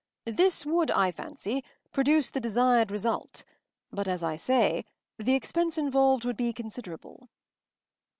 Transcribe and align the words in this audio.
This 0.25 0.65
would, 0.65 0.89
I 0.89 1.11
fancy, 1.11 1.63
produce 1.93 2.31
the 2.31 2.39
desired 2.39 2.89
result, 2.89 3.43
but 3.91 4.07
as 4.07 4.23
I 4.23 4.35
say, 4.35 4.83
the 5.19 5.35
expense 5.35 5.77
involved 5.77 6.25
would 6.25 6.37
be 6.37 6.53
considerable. 6.53 7.29